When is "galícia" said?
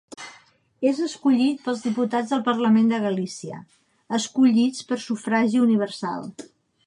3.05-3.59